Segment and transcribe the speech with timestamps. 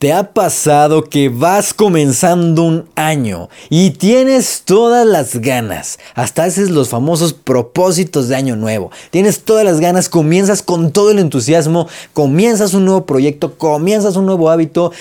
[0.00, 5.98] ¿Te ha pasado que vas comenzando un año y tienes todas las ganas?
[6.14, 8.92] Hasta haces los famosos propósitos de año nuevo.
[9.10, 14.26] Tienes todas las ganas, comienzas con todo el entusiasmo, comienzas un nuevo proyecto, comienzas un
[14.26, 14.92] nuevo hábito.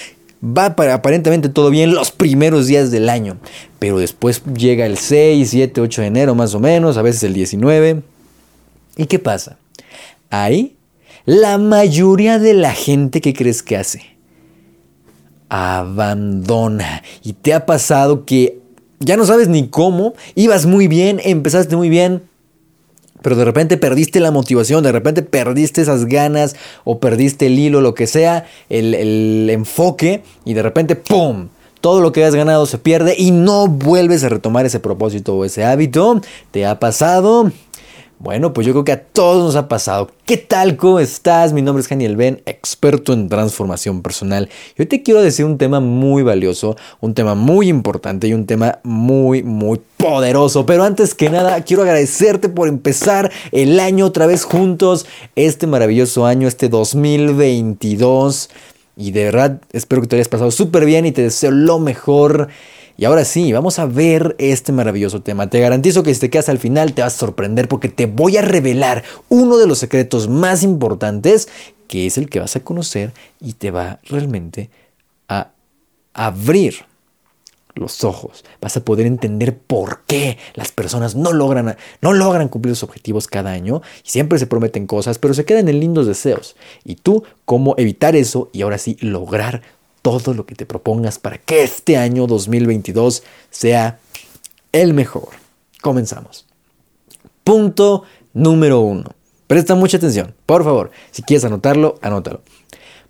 [0.44, 3.38] Va para aparentemente todo bien los primeros días del año.
[3.78, 7.36] Pero después llega el 6, 7, 8 de enero más o menos, a veces el
[7.36, 8.02] 19.
[8.96, 9.60] ¿Y qué pasa?
[10.32, 10.76] Ahí,
[11.26, 14.17] la mayoría de la gente que crees que hace
[15.50, 17.04] abandona.
[17.24, 18.60] Y te ha pasado que
[19.00, 22.24] ya no sabes ni cómo, ibas muy bien, empezaste muy bien,
[23.22, 27.82] pero de repente perdiste la motivación, de repente perdiste esas ganas o perdiste el hilo,
[27.82, 31.50] lo que sea, el, el enfoque y de repente ¡pum!
[31.82, 35.46] Todo lo que has ganado se pierde y no vuelves a retomar ese propósito o
[35.46, 36.22] ese hábito.
[36.50, 37.52] ¿Te ha pasado?
[38.20, 40.10] Bueno, pues yo creo que a todos nos ha pasado.
[40.26, 40.76] ¿Qué tal?
[40.76, 41.54] ¿Cómo estás?
[41.54, 44.50] Mi nombre es Daniel Ben, experto en transformación personal.
[44.76, 48.48] Y hoy te quiero decir un tema muy valioso, un tema muy importante y un
[48.48, 50.66] tema muy, muy poderoso.
[50.66, 56.26] Pero antes que nada, quiero agradecerte por empezar el año otra vez juntos, este maravilloso
[56.26, 58.50] año, este 2022.
[58.96, 62.48] Y de verdad, espero que te hayas pasado súper bien y te deseo lo mejor.
[62.98, 65.50] Y ahora sí, vamos a ver este maravilloso tema.
[65.50, 68.38] Te garantizo que si te quedas al final te vas a sorprender porque te voy
[68.38, 71.48] a revelar uno de los secretos más importantes
[71.88, 74.70] que es el que vas a conocer y te va realmente
[75.30, 75.52] a
[76.14, 76.86] abrir
[77.76, 78.44] los ojos.
[78.62, 83.28] Vas a poder entender por qué las personas no logran, no logran cumplir sus objetivos
[83.28, 86.56] cada año y siempre se prometen cosas, pero se quedan en lindos deseos.
[86.84, 89.62] Y tú, cómo evitar eso y ahora sí lograr
[90.12, 94.00] todo lo que te propongas para que este año 2022 sea
[94.72, 95.30] el mejor.
[95.82, 96.46] Comenzamos.
[97.44, 99.12] Punto número uno.
[99.48, 100.92] Presta mucha atención, por favor.
[101.12, 102.42] Si quieres anotarlo, anótalo.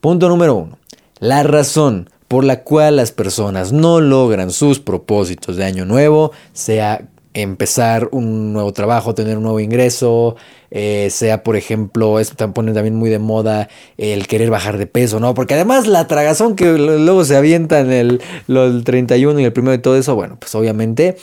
[0.02, 0.78] Punto número uno.
[1.20, 7.08] La razón por la cual las personas no logran sus propósitos de año nuevo, sea
[7.42, 10.36] empezar un nuevo trabajo, tener un nuevo ingreso,
[10.72, 15.20] eh, sea por ejemplo, están poniendo también muy de moda el querer bajar de peso,
[15.20, 15.34] ¿no?
[15.34, 19.72] Porque además la tragazón que luego se avienta en el, el 31 y el primero
[19.72, 21.18] de todo eso, bueno, pues obviamente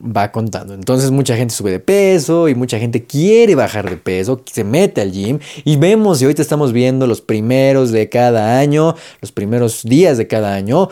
[0.00, 0.74] va contando.
[0.74, 5.00] Entonces mucha gente sube de peso y mucha gente quiere bajar de peso, se mete
[5.00, 9.82] al gym y vemos y ahorita estamos viendo los primeros de cada año, los primeros
[9.84, 10.88] días de cada año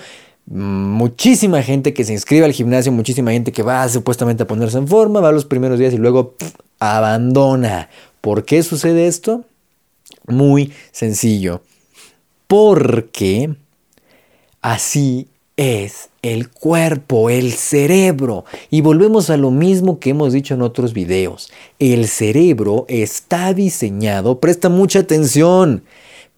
[0.47, 4.89] muchísima gente que se inscribe al gimnasio, muchísima gente que va supuestamente a ponerse en
[4.89, 6.35] forma, va los primeros días y luego
[6.79, 7.89] abandona.
[8.21, 9.45] ¿Por qué sucede esto?
[10.27, 11.63] Muy sencillo.
[12.47, 13.55] Porque
[14.63, 18.45] así es el cuerpo, el cerebro.
[18.71, 21.51] Y volvemos a lo mismo que hemos dicho en otros videos.
[21.79, 25.83] El cerebro está diseñado, presta mucha atención,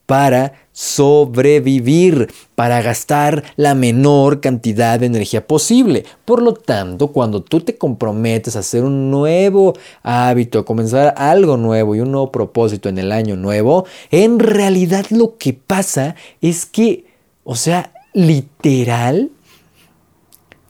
[0.06, 6.04] para sobrevivir, para gastar la menor cantidad de energía posible.
[6.24, 9.74] Por lo tanto, cuando tú te comprometes a hacer un nuevo
[10.04, 15.06] hábito, a comenzar algo nuevo y un nuevo propósito en el año nuevo, en realidad
[15.10, 17.06] lo que pasa es que,
[17.42, 19.30] o sea, literal,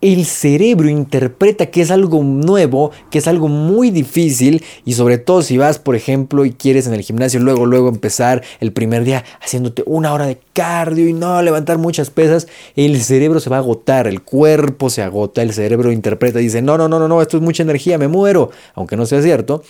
[0.00, 5.42] el cerebro interpreta que es algo nuevo, que es algo muy difícil y sobre todo
[5.42, 9.25] si vas, por ejemplo, y quieres en el gimnasio luego, luego empezar el primer día
[9.41, 13.60] haciéndote una hora de cardio y no levantar muchas pesas, el cerebro se va a
[13.60, 17.22] agotar, el cuerpo se agota, el cerebro interpreta y dice, no, no, no, no, no,
[17.22, 19.62] esto es mucha energía, me muero, aunque no sea cierto.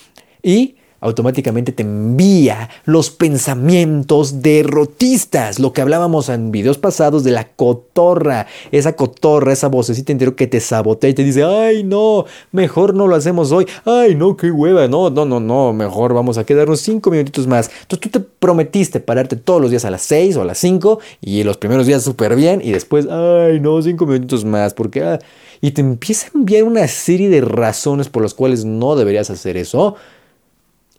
[0.43, 7.49] Y automáticamente te envía los pensamientos derrotistas, lo que hablábamos en videos pasados de la
[7.49, 12.95] cotorra, esa cotorra, esa vocecita interior que te sabotea y te dice, ay no, mejor
[12.95, 16.45] no lo hacemos hoy, ay no, qué hueva, no, no, no, no, mejor vamos a
[16.45, 17.71] quedarnos cinco minutitos más.
[17.83, 20.99] Entonces tú te prometiste pararte todos los días a las seis o a las cinco
[21.21, 25.03] y los primeros días súper bien y después, ay no, cinco minutitos más, porque...
[25.03, 25.19] Ah",
[25.61, 29.57] y te empieza a enviar una serie de razones por las cuales no deberías hacer
[29.57, 29.97] eso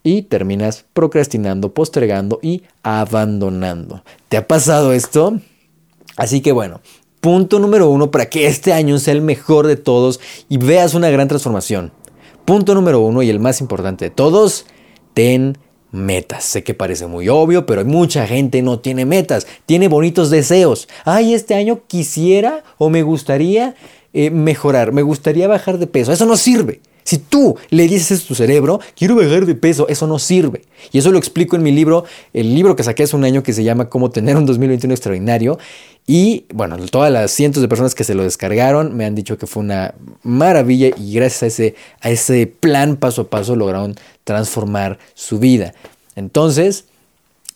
[0.04, 4.04] y terminas procrastinando, postergando y abandonando.
[4.28, 5.40] ¿Te ha pasado esto?
[6.16, 6.82] Así que bueno,
[7.22, 11.10] punto número uno para que este año sea el mejor de todos y veas una
[11.10, 11.92] gran transformación.
[12.46, 14.66] Punto número uno y el más importante de todos,
[15.14, 15.58] ten
[15.92, 16.44] metas.
[16.44, 20.88] Sé que parece muy obvio, pero mucha gente no tiene metas, tiene bonitos deseos.
[21.06, 23.76] Ay, este año quisiera o me gustaría
[24.14, 26.12] eh, mejorar, me gustaría bajar de peso.
[26.12, 26.82] Eso no sirve.
[27.10, 30.62] Si tú le dices a tu cerebro, quiero bajar de peso, eso no sirve.
[30.92, 33.52] Y eso lo explico en mi libro, el libro que saqué hace un año que
[33.52, 35.58] se llama Cómo tener un 2021 extraordinario.
[36.06, 39.48] Y bueno, todas las cientos de personas que se lo descargaron me han dicho que
[39.48, 45.00] fue una maravilla y gracias a ese, a ese plan paso a paso lograron transformar
[45.16, 45.74] su vida.
[46.16, 46.86] Entonces,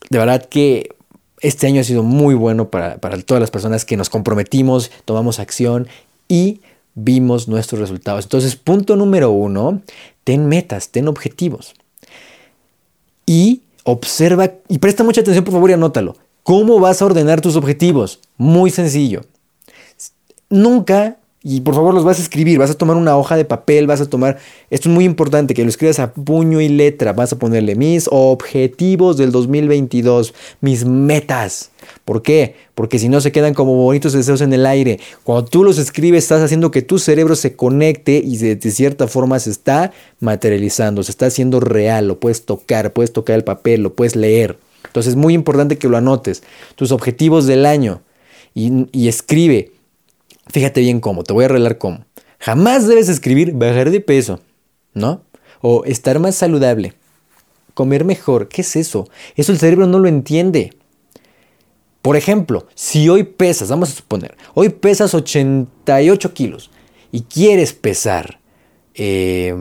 [0.09, 0.95] de verdad que
[1.41, 5.37] este año ha sido muy bueno para, para todas las personas que nos comprometimos, tomamos
[5.37, 5.87] acción
[6.27, 6.61] y
[6.95, 8.25] vimos nuestros resultados.
[8.25, 9.81] Entonces, punto número uno,
[10.23, 11.73] ten metas, ten objetivos.
[13.25, 16.15] Y observa y presta mucha atención, por favor, y anótalo.
[16.43, 18.19] ¿Cómo vas a ordenar tus objetivos?
[18.37, 19.25] Muy sencillo.
[20.49, 23.85] Nunca y por favor los vas a escribir, vas a tomar una hoja de papel,
[23.85, 27.33] vas a tomar, esto es muy importante, que lo escribas a puño y letra, vas
[27.33, 31.71] a ponerle mis objetivos del 2022, mis metas.
[32.05, 32.55] ¿Por qué?
[32.75, 35.01] Porque si no se quedan como bonitos deseos en el aire.
[35.25, 39.37] Cuando tú los escribes estás haciendo que tu cerebro se conecte y de, cierta forma
[39.39, 39.91] se está
[40.21, 44.57] materializando, se está haciendo real, lo puedes tocar, puedes tocar el papel, lo puedes leer.
[44.85, 46.43] Entonces es muy importante que lo anotes,
[46.75, 48.01] tus objetivos del año
[48.55, 49.72] y escribe
[50.47, 52.05] Fíjate bien cómo, te voy a arreglar cómo.
[52.39, 54.39] Jamás debes escribir bajar de peso,
[54.93, 55.23] ¿no?
[55.61, 56.93] O estar más saludable,
[57.73, 58.49] comer mejor.
[58.49, 59.07] ¿Qué es eso?
[59.35, 60.73] Eso el cerebro no lo entiende.
[62.01, 66.69] Por ejemplo, si hoy pesas, vamos a suponer, hoy pesas 88 kilos
[67.13, 68.41] y quieres pesar,
[68.93, 69.55] eh,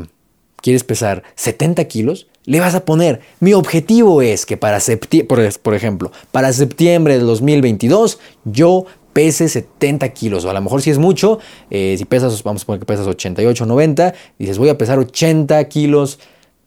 [0.56, 5.74] quieres pesar 70 kilos, le vas a poner, mi objetivo es que para septiembre, por
[5.74, 10.98] ejemplo, para septiembre del 2022 yo pese 70 kilos, o a lo mejor si es
[10.98, 11.38] mucho,
[11.70, 15.62] eh, si pesas, vamos a poner que pesas 88, 90, dices voy a pesar 80
[15.64, 16.18] kilos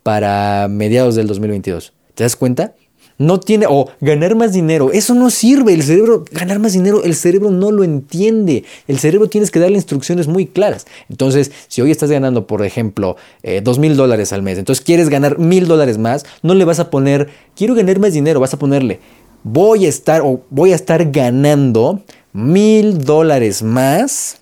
[0.03, 1.93] para mediados del 2022.
[2.13, 2.75] ¿Te das cuenta?
[3.17, 7.15] No tiene, o ganar más dinero, eso no sirve, el cerebro, ganar más dinero, el
[7.15, 10.85] cerebro no lo entiende, el cerebro tienes que darle instrucciones muy claras.
[11.09, 15.07] Entonces, si hoy estás ganando, por ejemplo, eh, dos mil dólares al mes, entonces quieres
[15.07, 18.59] ganar mil dólares más, no le vas a poner, quiero ganar más dinero, vas a
[18.59, 18.99] ponerle,
[19.45, 22.01] voy a estar, o voy a estar ganando
[22.33, 24.41] mil dólares más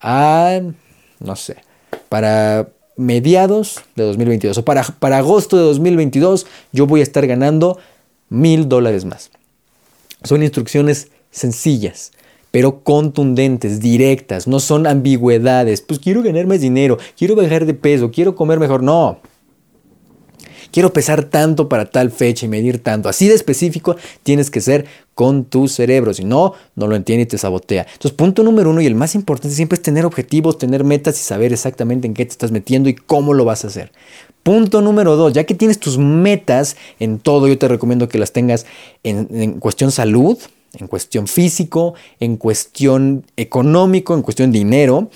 [0.00, 0.60] a,
[1.18, 1.56] no sé,
[2.08, 7.76] para mediados de 2022 o para, para agosto de 2022 yo voy a estar ganando
[8.28, 9.32] mil dólares más.
[10.22, 12.12] Son instrucciones sencillas,
[12.52, 15.80] pero contundentes, directas, no son ambigüedades.
[15.80, 18.84] Pues quiero ganar más dinero, quiero bajar de peso, quiero comer mejor.
[18.84, 19.18] No,
[20.72, 23.08] quiero pesar tanto para tal fecha y medir tanto.
[23.08, 27.26] Así de específico tienes que ser con tu cerebro, si no, no lo entiende y
[27.26, 27.82] te sabotea.
[27.82, 31.22] Entonces, punto número uno y el más importante siempre es tener objetivos, tener metas y
[31.22, 33.92] saber exactamente en qué te estás metiendo y cómo lo vas a hacer.
[34.42, 38.32] Punto número dos, ya que tienes tus metas en todo, yo te recomiendo que las
[38.32, 38.66] tengas
[39.04, 40.38] en, en cuestión salud,
[40.78, 45.10] en cuestión físico, en cuestión económico, en cuestión dinero,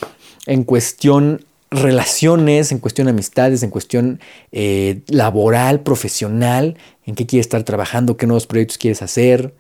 [0.47, 4.21] en cuestión relaciones, en cuestión amistades, en cuestión
[4.53, 9.55] eh, laboral, profesional, en qué quieres estar trabajando, qué nuevos proyectos quieres hacer.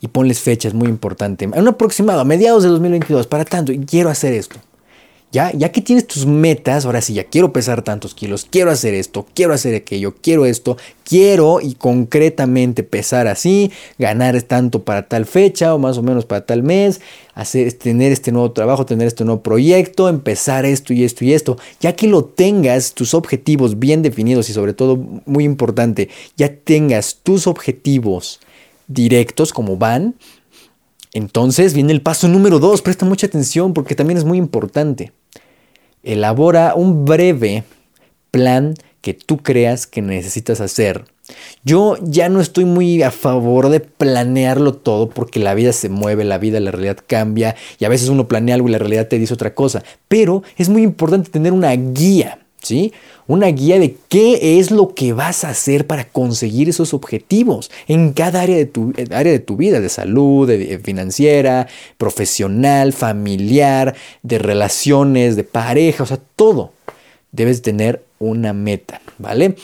[0.00, 1.46] Y ponles fechas, muy importante.
[1.46, 4.56] Un aproximado, a mediados de 2022, para tanto, quiero hacer esto.
[5.32, 8.94] Ya, ya que tienes tus metas, ahora sí, ya quiero pesar tantos kilos, quiero hacer
[8.94, 15.26] esto, quiero hacer aquello, quiero esto, quiero y concretamente pesar así, ganar tanto para tal
[15.26, 17.00] fecha o más o menos para tal mes,
[17.34, 21.58] hacer, tener este nuevo trabajo, tener este nuevo proyecto, empezar esto y esto y esto.
[21.80, 27.18] Ya que lo tengas, tus objetivos bien definidos y sobre todo, muy importante, ya tengas
[27.22, 28.40] tus objetivos
[28.88, 30.16] directos como van,
[31.12, 35.12] entonces viene el paso número dos, presta mucha atención porque también es muy importante.
[36.02, 37.64] Elabora un breve
[38.30, 41.04] plan que tú creas que necesitas hacer.
[41.64, 46.24] Yo ya no estoy muy a favor de planearlo todo porque la vida se mueve,
[46.24, 49.18] la vida, la realidad cambia y a veces uno planea algo y la realidad te
[49.18, 49.82] dice otra cosa.
[50.08, 52.92] Pero es muy importante tener una guía ¿sí?
[53.26, 58.12] Una guía de qué es lo que vas a hacer para conseguir esos objetivos en
[58.12, 63.94] cada área de tu, eh, área de tu vida, de salud, de, financiera, profesional, familiar,
[64.22, 66.72] de relaciones, de pareja, o sea, todo.
[67.32, 69.56] Debes tener una meta, ¿vale?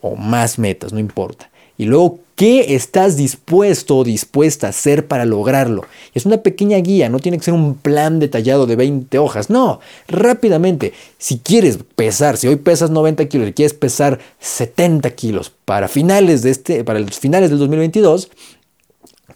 [0.00, 1.50] O más metas, no importa.
[1.76, 5.84] Y luego, ¿qué estás dispuesto o dispuesta a hacer para lograrlo?
[6.14, 9.50] Es una pequeña guía, no tiene que ser un plan detallado de 20 hojas.
[9.50, 15.52] No, rápidamente, si quieres pesar, si hoy pesas 90 kilos y quieres pesar 70 kilos
[15.64, 18.30] para finales de este, para los finales del 2022,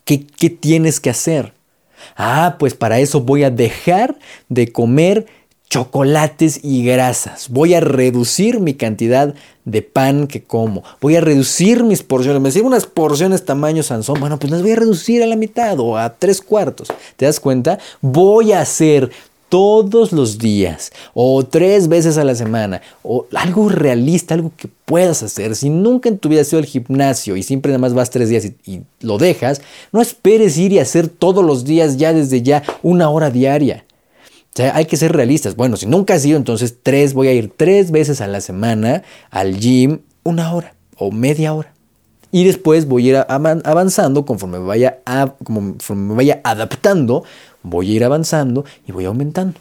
[0.04, 1.52] ¿qué, qué tienes que hacer?
[2.16, 4.16] Ah, pues para eso voy a dejar
[4.48, 5.26] de comer
[5.68, 7.48] chocolates y grasas.
[7.50, 9.34] Voy a reducir mi cantidad
[9.64, 10.82] de pan que como.
[11.00, 12.40] Voy a reducir mis porciones.
[12.40, 14.18] Me sirven unas porciones tamaño Sansón.
[14.20, 16.88] Bueno, pues las voy a reducir a la mitad o a tres cuartos.
[17.16, 17.78] ¿Te das cuenta?
[18.00, 19.10] Voy a hacer
[19.48, 25.22] todos los días o tres veces a la semana o algo realista, algo que puedas
[25.22, 25.54] hacer.
[25.54, 28.28] Si nunca en tu vida has ido al gimnasio y siempre nada más vas tres
[28.28, 29.60] días y, y lo dejas,
[29.92, 33.84] no esperes ir y hacer todos los días ya desde ya una hora diaria
[34.58, 35.56] sea, hay que ser realistas.
[35.56, 39.02] Bueno, si nunca has ido, entonces tres, voy a ir tres veces a la semana
[39.30, 41.72] al gym, una hora o media hora.
[42.30, 44.98] Y después voy a ir avanzando conforme me vaya,
[45.48, 47.24] me vaya adaptando,
[47.62, 49.58] voy a ir avanzando y voy aumentando.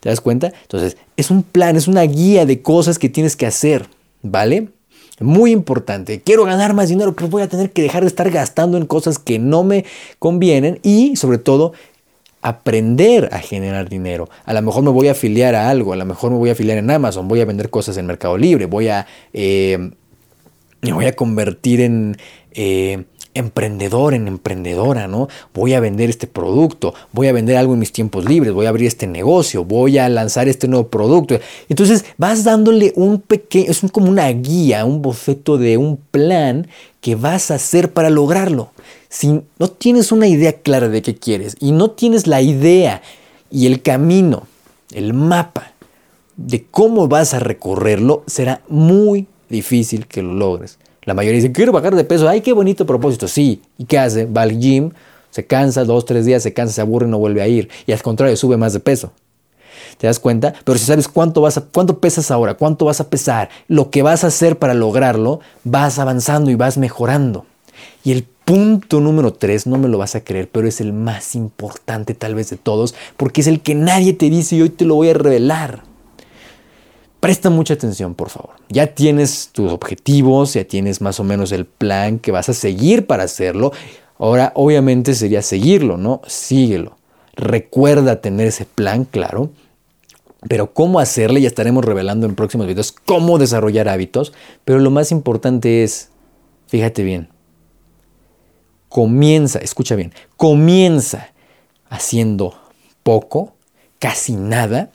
[0.00, 0.52] ¿Te das cuenta?
[0.62, 3.86] Entonces, es un plan, es una guía de cosas que tienes que hacer,
[4.20, 4.68] ¿vale?
[5.20, 6.20] Muy importante.
[6.20, 9.18] Quiero ganar más dinero, pero voy a tener que dejar de estar gastando en cosas
[9.18, 9.84] que no me
[10.18, 11.72] convienen y, sobre todo,
[12.42, 14.28] aprender a generar dinero.
[14.44, 16.52] A lo mejor me voy a afiliar a algo, a lo mejor me voy a
[16.52, 19.90] afiliar en Amazon, voy a vender cosas en Mercado Libre, voy a, eh,
[20.82, 22.16] me voy a convertir en
[22.50, 25.28] eh, emprendedor, en emprendedora, ¿no?
[25.54, 28.70] Voy a vender este producto, voy a vender algo en mis tiempos libres, voy a
[28.70, 31.38] abrir este negocio, voy a lanzar este nuevo producto.
[31.68, 36.66] Entonces vas dándole un pequeño, es como una guía, un boceto de un plan
[37.00, 38.70] que vas a hacer para lograrlo.
[39.12, 43.02] Si no tienes una idea clara de qué quieres y no tienes la idea
[43.50, 44.46] y el camino,
[44.90, 45.72] el mapa
[46.38, 50.78] de cómo vas a recorrerlo, será muy difícil que lo logres.
[51.02, 52.26] La mayoría dice, quiero bajar de peso.
[52.26, 53.28] Ay, qué bonito propósito.
[53.28, 53.60] Sí.
[53.76, 54.24] ¿Y qué hace?
[54.24, 54.92] Va al gym,
[55.28, 57.68] se cansa, dos, tres días, se cansa, se aburre y no vuelve a ir.
[57.86, 59.12] Y al contrario, sube más de peso.
[59.98, 60.54] ¿Te das cuenta?
[60.64, 64.00] Pero si sabes cuánto, vas a, cuánto pesas ahora, cuánto vas a pesar, lo que
[64.00, 67.44] vas a hacer para lograrlo, vas avanzando y vas mejorando.
[68.04, 71.34] Y el punto número tres, no me lo vas a creer, pero es el más
[71.34, 74.84] importante tal vez de todos, porque es el que nadie te dice y hoy te
[74.84, 75.82] lo voy a revelar.
[77.22, 78.56] Presta mucha atención, por favor.
[78.68, 83.06] Ya tienes tus objetivos, ya tienes más o menos el plan que vas a seguir
[83.06, 83.72] para hacerlo.
[84.18, 86.20] Ahora, obviamente sería seguirlo, ¿no?
[86.26, 86.96] Síguelo.
[87.34, 89.50] Recuerda tener ese plan claro.
[90.48, 94.32] Pero cómo hacerle, ya estaremos revelando en próximos videos cómo desarrollar hábitos.
[94.64, 96.08] Pero lo más importante es,
[96.66, 97.28] fíjate bien,
[98.92, 101.30] comienza, escucha bien, comienza
[101.88, 102.54] haciendo
[103.02, 103.54] poco,
[103.98, 104.90] casi nada,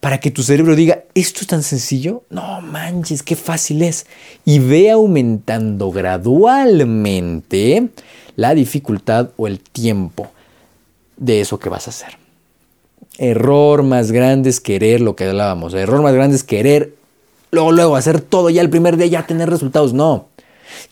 [0.00, 2.22] para que tu cerebro diga, ¿esto es tan sencillo?
[2.30, 4.06] No manches, qué fácil es.
[4.46, 7.88] Y ve aumentando gradualmente
[8.36, 10.30] la dificultad o el tiempo
[11.18, 12.16] de eso que vas a hacer.
[13.18, 15.74] Error más grande es querer lo que hablábamos.
[15.74, 16.94] Error más grande es querer
[17.50, 19.92] luego, luego hacer todo ya el primer día, ya tener resultados.
[19.92, 20.28] No.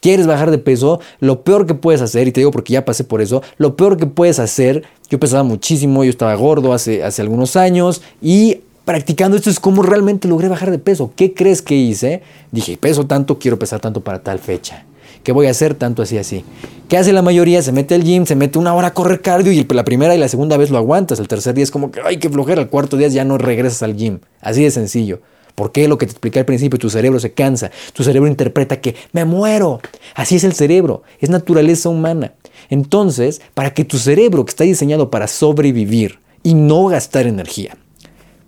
[0.00, 1.00] ¿Quieres bajar de peso?
[1.20, 3.96] Lo peor que puedes hacer, y te digo porque ya pasé por eso, lo peor
[3.96, 9.36] que puedes hacer, yo pesaba muchísimo, yo estaba gordo hace, hace algunos años y practicando
[9.36, 11.12] esto es como realmente logré bajar de peso.
[11.16, 12.22] ¿Qué crees que hice?
[12.52, 14.84] Dije, peso tanto, quiero pesar tanto para tal fecha.
[15.22, 15.74] ¿Qué voy a hacer?
[15.74, 16.44] Tanto así, así.
[16.86, 17.62] ¿Qué hace la mayoría?
[17.62, 20.18] Se mete al gym, se mete una hora a correr cardio y la primera y
[20.18, 21.18] la segunda vez lo aguantas.
[21.18, 22.60] El tercer día es como que, ay, qué flojera.
[22.60, 24.20] El cuarto día ya no regresas al gym.
[24.42, 25.20] Así de sencillo.
[25.54, 25.86] ¿Por qué?
[25.86, 27.70] Lo que te expliqué al principio, tu cerebro se cansa.
[27.92, 29.80] Tu cerebro interpreta que me muero.
[30.14, 31.02] Así es el cerebro.
[31.20, 32.34] Es naturaleza humana.
[32.70, 37.76] Entonces, para que tu cerebro, que está diseñado para sobrevivir y no gastar energía,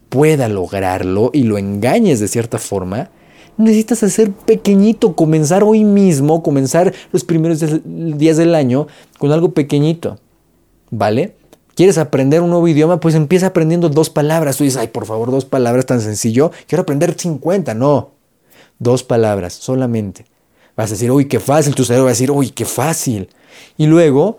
[0.09, 3.11] pueda lograrlo y lo engañes de cierta forma,
[3.57, 8.87] necesitas hacer pequeñito, comenzar hoy mismo, comenzar los primeros días del año
[9.19, 10.19] con algo pequeñito,
[10.91, 11.35] ¿vale?
[11.77, 13.01] ¿Quieres aprender un nuevo idioma?
[13.01, 14.57] Pues empieza aprendiendo dos palabras.
[14.57, 16.51] Tú dices, ay, por favor, dos palabras tan sencillo.
[16.67, 17.75] Quiero aprender 50.
[17.75, 18.13] No,
[18.79, 20.25] dos palabras solamente.
[20.75, 21.75] Vas a decir, uy, qué fácil.
[21.75, 23.29] Tu cerebro va a decir, uy, qué fácil.
[23.77, 24.39] Y luego,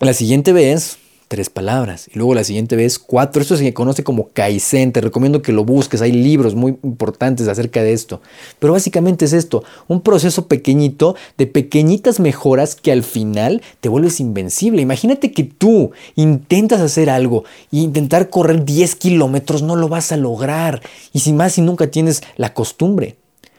[0.00, 0.96] la siguiente vez,
[1.28, 2.08] tres palabras.
[2.12, 3.42] Y luego la siguiente vez cuatro.
[3.42, 4.92] Esto se conoce como Kaizen.
[4.92, 6.02] Te recomiendo que lo busques.
[6.02, 8.20] Hay libros muy importantes acerca de esto.
[8.58, 9.64] Pero básicamente es esto.
[9.88, 14.82] Un proceso pequeñito de pequeñitas mejoras que al final te vuelves invencible.
[14.82, 20.16] Imagínate que tú intentas hacer algo e intentar correr 10 kilómetros no lo vas a
[20.16, 20.82] lograr.
[21.12, 23.16] Y sin más si nunca tienes la costumbre.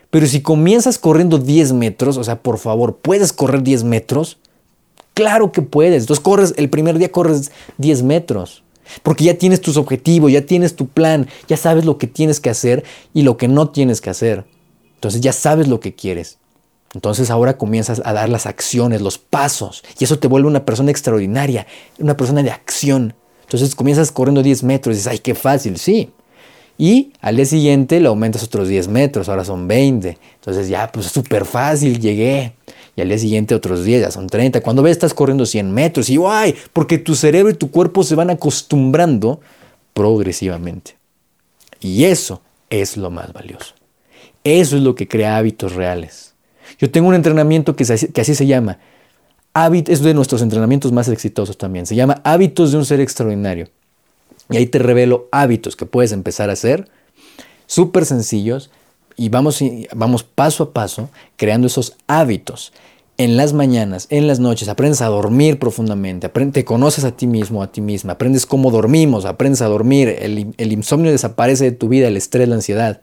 [0.10, 4.38] Pero si comienzas corriendo 10 metros, o sea, por favor, puedes correr 10 metros,
[5.18, 6.04] Claro que puedes.
[6.04, 8.62] Entonces corres, el primer día corres 10 metros.
[9.02, 12.52] Porque ya tienes tus objetivos, ya tienes tu plan, ya sabes lo que tienes que
[12.52, 12.84] hacer
[13.16, 14.46] y lo que no tienes que hacer.
[14.94, 16.38] Entonces ya sabes lo que quieres.
[16.94, 19.84] Entonces ahora comienzas a dar las acciones, los pasos.
[19.98, 21.66] Y eso te vuelve una persona extraordinaria,
[21.98, 23.16] una persona de acción.
[23.42, 26.12] Entonces comienzas corriendo 10 metros y dices, ay, qué fácil, sí.
[26.78, 30.16] Y al día siguiente le aumentas otros 10 metros, ahora son 20.
[30.36, 32.54] Entonces ya, pues súper fácil, llegué
[32.98, 34.62] y al día siguiente otros 10, ya son 30.
[34.62, 36.56] Cuando ves estás corriendo 100 metros y ¡ay!
[36.74, 39.40] Porque tu cerebro y tu cuerpo se van acostumbrando
[39.94, 40.98] progresivamente.
[41.80, 43.76] Y eso es lo más valioso.
[44.44, 46.34] Eso es lo que crea hábitos reales.
[46.80, 48.80] Yo tengo un entrenamiento que, que así se llama.
[49.54, 51.86] es de nuestros entrenamientos más exitosos también.
[51.86, 53.70] Se llama Hábitos de un ser extraordinario.
[54.50, 56.90] Y ahí te revelo hábitos que puedes empezar a hacer,
[57.68, 58.72] súper sencillos,
[59.18, 59.62] y vamos,
[59.94, 62.72] vamos paso a paso creando esos hábitos.
[63.20, 67.64] En las mañanas, en las noches, aprendes a dormir profundamente, te conoces a ti mismo,
[67.64, 71.90] a ti misma, aprendes cómo dormimos, aprendes a dormir, el, el insomnio desaparece de tu
[71.90, 73.02] vida, el estrés, la ansiedad.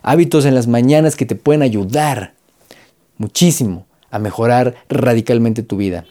[0.00, 2.32] Hábitos en las mañanas que te pueden ayudar
[3.18, 6.06] muchísimo a mejorar radicalmente tu vida.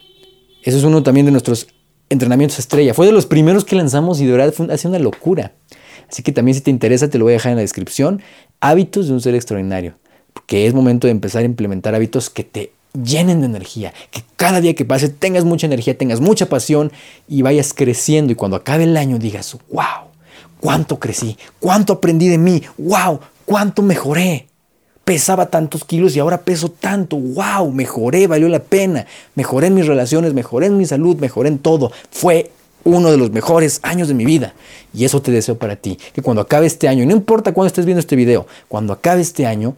[0.63, 1.67] Eso es uno también de nuestros
[2.10, 2.93] entrenamientos estrella.
[2.93, 5.53] Fue de los primeros que lanzamos y de verdad fue, ha sido una locura.
[6.10, 8.21] Así que también si te interesa te lo voy a dejar en la descripción.
[8.62, 9.96] Hábitos de un ser extraordinario.
[10.34, 14.62] Porque es momento de empezar a implementar hábitos que te llenen de energía, que cada
[14.62, 16.91] día que pase tengas mucha energía, tengas mucha pasión
[17.27, 20.10] y vayas creciendo y cuando acabe el año digas, wow,
[20.60, 24.48] cuánto crecí, cuánto aprendí de mí, wow, cuánto mejoré.
[25.03, 29.88] Pesaba tantos kilos y ahora peso tanto, wow, mejoré, valió la pena, mejoré en mis
[29.88, 31.91] relaciones, mejoré en mi salud, mejoré en todo.
[32.12, 32.51] Fue
[32.83, 34.53] uno de los mejores años de mi vida.
[34.93, 35.97] Y eso te deseo para ti.
[36.13, 39.45] Que cuando acabe este año, no importa cuándo estés viendo este video, cuando acabe este
[39.45, 39.75] año,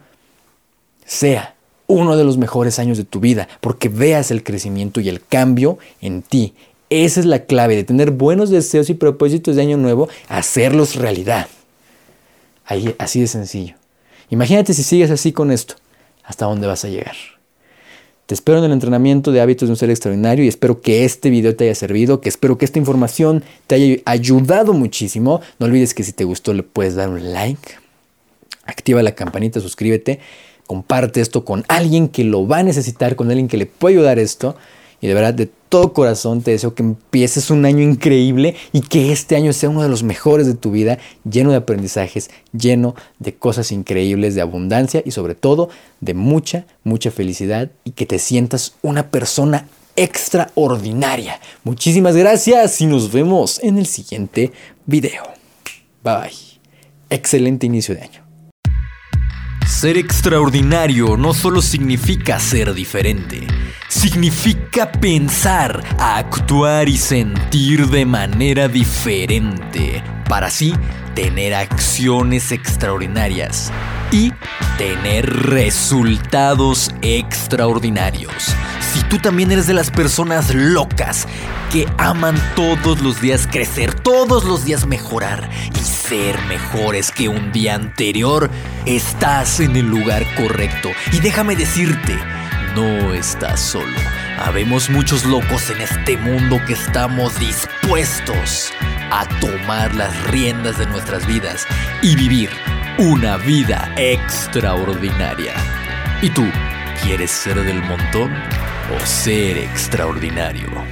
[1.05, 1.55] sea
[1.88, 5.77] uno de los mejores años de tu vida, porque veas el crecimiento y el cambio
[6.01, 6.53] en ti.
[6.89, 11.48] Esa es la clave de tener buenos deseos y propósitos de año nuevo, hacerlos realidad.
[12.98, 13.75] Así de sencillo.
[14.29, 15.75] Imagínate si sigues así con esto,
[16.24, 17.15] hasta dónde vas a llegar.
[18.25, 21.30] Te espero en el entrenamiento de hábitos de un ser extraordinario y espero que este
[21.30, 25.42] video te haya servido, que espero que esta información te haya ayudado muchísimo.
[25.60, 27.74] No olvides que si te gustó le puedes dar un like,
[28.65, 30.20] activa la campanita, suscríbete
[30.68, 34.20] comparte esto con alguien que lo va a necesitar, con alguien que le puede ayudar
[34.20, 34.56] esto.
[35.03, 39.12] Y de verdad, de todo corazón te deseo que empieces un año increíble y que
[39.12, 40.98] este año sea uno de los mejores de tu vida,
[41.29, 45.67] lleno de aprendizajes, lleno de cosas increíbles, de abundancia y sobre todo
[46.00, 49.67] de mucha, mucha felicidad y que te sientas una persona
[49.98, 51.38] extraordinaria.
[51.65, 54.53] Muchísimas gracias y nos vemos en el siguiente
[54.86, 55.24] video.
[56.01, 56.31] Bye.
[57.10, 58.23] Excelente inicio de año.
[59.74, 63.48] Ser extraordinario no solo significa ser diferente,
[63.89, 70.74] significa pensar, actuar y sentir de manera diferente, para así
[71.15, 73.72] tener acciones extraordinarias
[74.12, 74.32] y
[74.77, 78.56] tener resultados extraordinarios.
[78.94, 81.27] Si tú también eres de las personas locas
[81.72, 87.51] que aman todos los días crecer, todos los días mejorar y ser mejores que un
[87.51, 88.49] día anterior,
[88.86, 90.89] estás en el lugar correcto.
[91.13, 92.17] Y déjame decirte,
[92.75, 93.97] no estás solo.
[94.39, 98.71] Habemos muchos locos en este mundo que estamos dispuestos
[99.12, 101.65] a tomar las riendas de nuestras vidas
[102.01, 102.49] y vivir
[102.97, 105.54] una vida extraordinaria.
[106.21, 106.45] ¿Y tú
[107.01, 108.34] quieres ser del montón
[108.93, 110.83] o ser extraordinario?